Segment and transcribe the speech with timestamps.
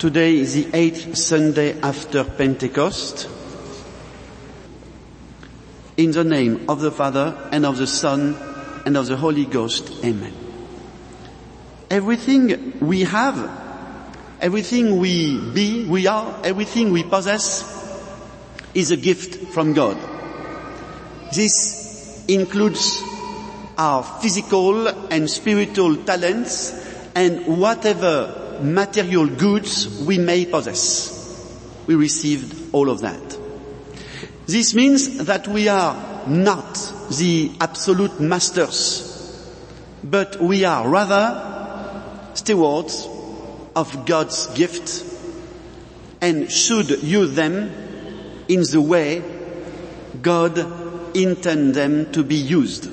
[0.00, 3.28] Today is the eighth Sunday after Pentecost.
[5.98, 8.34] In the name of the Father and of the Son
[8.86, 10.02] and of the Holy Ghost.
[10.02, 10.32] Amen.
[11.90, 13.36] Everything we have,
[14.40, 17.62] everything we be, we are, everything we possess
[18.72, 19.98] is a gift from God.
[21.34, 23.02] This includes
[23.76, 26.72] our physical and spiritual talents
[27.14, 31.18] and whatever material goods we may possess.
[31.86, 33.38] We received all of that.
[34.46, 36.74] This means that we are not
[37.16, 39.48] the absolute masters,
[40.02, 43.08] but we are rather stewards
[43.76, 45.04] of God's gift
[46.20, 47.70] and should use them
[48.48, 49.22] in the way
[50.20, 50.58] God
[51.16, 52.90] intend them to be used.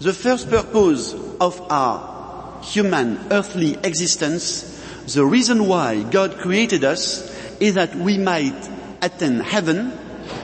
[0.00, 2.19] The first purpose of our
[2.62, 4.78] human earthly existence,
[5.14, 7.28] the reason why God created us
[7.60, 8.68] is that we might
[9.02, 9.92] attain heaven,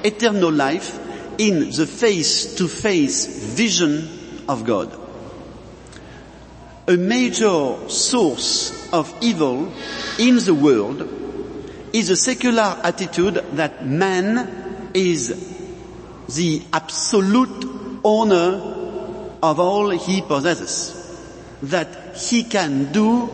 [0.05, 0.98] eternal life,
[1.39, 4.08] in the face-to-face vision
[4.48, 4.98] of God.
[6.89, 9.73] A major source of evil
[10.19, 11.08] in the world
[11.92, 15.53] is a secular attitude that man is
[16.34, 18.75] the absolute owner
[19.42, 20.92] of all he possesses.
[21.62, 23.31] That he can do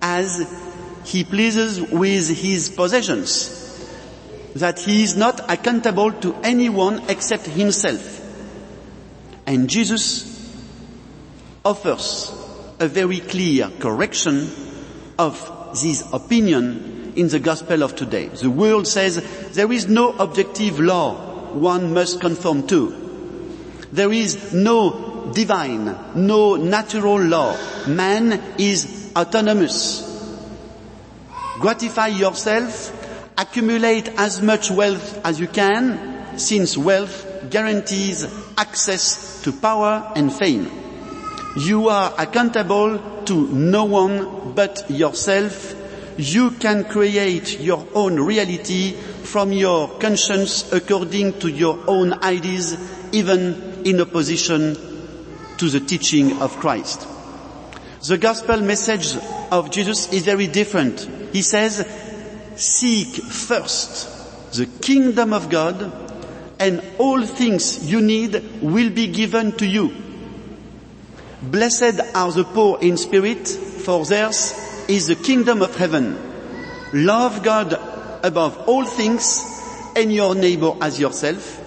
[0.00, 0.48] as
[1.04, 3.58] he pleases with his possessions.
[4.54, 8.20] That he is not accountable to anyone except himself.
[9.46, 10.28] And Jesus
[11.64, 12.32] offers
[12.78, 14.50] a very clear correction
[15.18, 18.28] of this opinion in the gospel of today.
[18.28, 21.14] The world says there is no objective law
[21.52, 22.98] one must conform to.
[23.92, 27.56] There is no divine, no natural law.
[27.86, 30.08] Man is autonomous.
[31.60, 32.92] Gratify yourself,
[33.38, 38.26] accumulate as much wealth as you can, since wealth guarantees
[38.56, 40.70] access to power and fame.
[41.56, 45.74] You are accountable to no one but yourself.
[46.18, 52.76] You can create your own reality from your conscience according to your own ideas,
[53.12, 54.91] even in opposition
[55.62, 57.06] to the teaching of Christ.
[58.08, 59.16] The gospel message
[59.52, 61.08] of Jesus is very different.
[61.32, 61.86] He says,
[62.56, 65.92] seek first the kingdom of God
[66.58, 69.94] and all things you need will be given to you.
[71.42, 74.54] Blessed are the poor in spirit, for theirs
[74.88, 76.18] is the kingdom of heaven.
[76.92, 77.72] Love God
[78.24, 79.44] above all things
[79.94, 81.60] and your neighbor as yourself.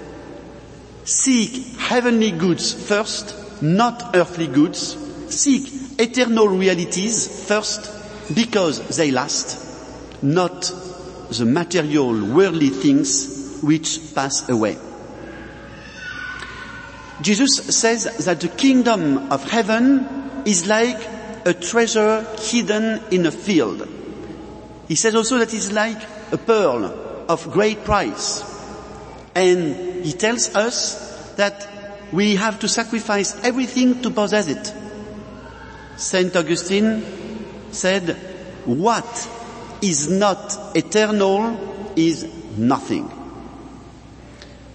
[1.06, 4.98] Seek heavenly goods first not earthly goods.
[5.34, 7.92] Seek eternal realities first
[8.34, 10.72] because they last, not
[11.30, 14.78] the material worldly things which pass away.
[17.22, 20.98] Jesus says that the kingdom of heaven is like
[21.46, 23.88] a treasure hidden in a field.
[24.88, 26.02] He says also that it's like
[26.32, 26.86] a pearl
[27.30, 28.44] of great price.
[29.34, 31.75] And he tells us that
[32.12, 34.74] we have to sacrifice everything to possess it.
[35.98, 37.04] Saint Augustine
[37.72, 38.16] said,
[38.66, 39.30] what
[39.82, 42.26] is not eternal is
[42.58, 43.12] nothing.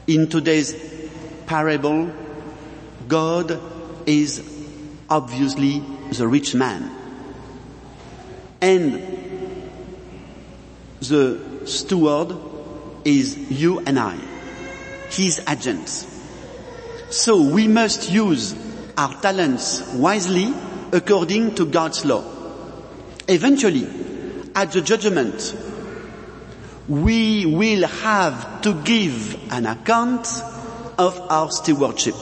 [0.07, 0.75] In today's
[1.47, 2.11] parable,
[3.09, 3.61] God
[4.07, 4.43] is
[5.09, 5.81] obviously
[6.13, 6.91] the rich man.
[8.61, 8.95] And
[11.01, 12.37] the steward
[13.05, 14.17] is you and I,
[15.11, 16.10] his agents.
[17.11, 18.55] So we must use
[18.97, 20.55] our talents wisely
[20.93, 22.25] according to God's law.
[23.27, 23.89] Eventually,
[24.55, 25.57] at the judgment,
[26.89, 30.27] we will have to give an account
[30.99, 32.15] of our stewardship.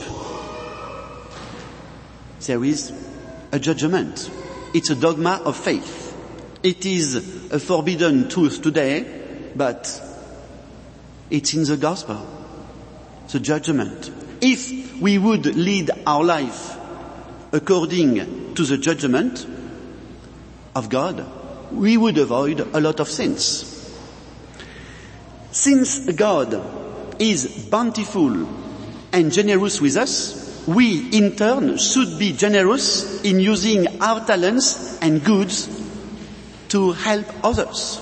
[2.46, 2.90] There is
[3.52, 4.30] a judgment.
[4.72, 6.16] It's a dogma of faith.
[6.62, 10.02] It is a forbidden truth today, but
[11.28, 12.26] it's in the gospel.
[13.30, 14.27] The judgment.
[14.40, 16.76] If we would lead our life
[17.52, 19.46] according to the judgment
[20.74, 21.26] of God,
[21.72, 23.74] we would avoid a lot of sins.
[25.50, 28.46] Since God is bountiful
[29.12, 35.24] and generous with us, we in turn should be generous in using our talents and
[35.24, 35.68] goods
[36.68, 38.00] to help others.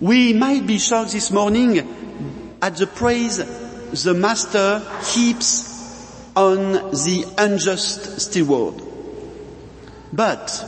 [0.00, 3.40] We might be shocked this morning at the praise
[4.02, 4.82] the master
[5.12, 5.72] heaps
[6.34, 8.82] on the unjust steward.
[10.12, 10.64] But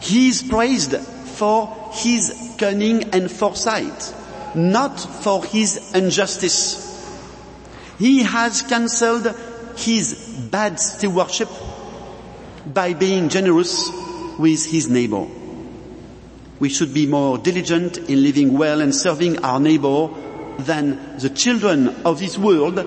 [0.00, 4.14] he is praised for his cunning and foresight,
[4.54, 6.88] not for his injustice.
[7.98, 9.34] He has cancelled
[9.76, 11.48] his bad stewardship
[12.66, 13.88] by being generous
[14.38, 15.26] with his neighbor.
[16.60, 20.08] We should be more diligent in living well and serving our neighbor
[20.58, 22.84] than the children of this world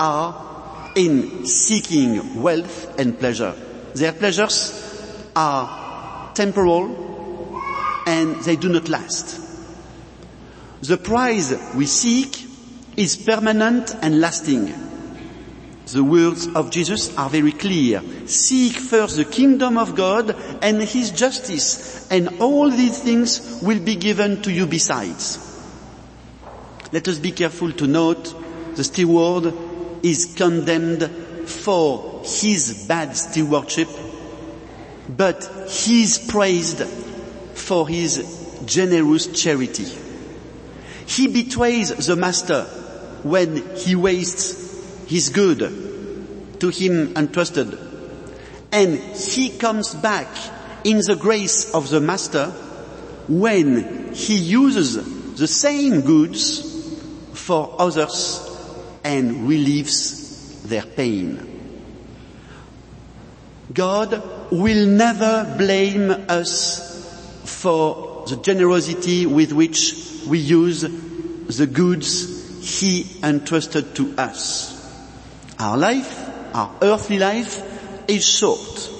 [0.00, 3.54] are in seeking wealth and pleasure.
[3.94, 4.80] Their pleasures
[5.34, 9.40] are temporal and they do not last.
[10.82, 12.46] The prize we seek
[12.96, 14.72] is permanent and lasting.
[15.86, 18.02] The words of Jesus are very clear.
[18.26, 23.96] Seek first the kingdom of God and his justice and all these things will be
[23.96, 25.53] given to you besides.
[26.94, 29.52] Let us be careful to note the steward
[30.04, 31.02] is condemned
[31.44, 33.88] for his bad stewardship,
[35.08, 36.84] but he is praised
[37.54, 39.86] for his generous charity.
[41.06, 42.62] He betrays the master
[43.24, 47.76] when he wastes his good to him entrusted.
[48.70, 50.28] And he comes back
[50.84, 52.50] in the grace of the master
[53.26, 56.70] when he uses the same goods
[57.34, 58.40] for others
[59.04, 61.50] and relieves their pain.
[63.72, 66.90] God will never blame us
[67.44, 69.94] for the generosity with which
[70.26, 74.72] we use the goods he entrusted to us.
[75.58, 78.90] Our life our earthly life is short.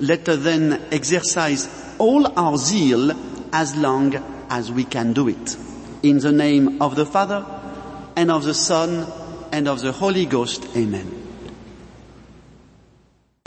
[0.00, 3.12] Let us then exercise all our zeal
[3.52, 4.16] as long
[4.50, 5.56] as we can do it.
[6.02, 7.46] In the name of the Father
[8.18, 9.06] and of the Son
[9.52, 11.27] and of the Holy Ghost, Amen.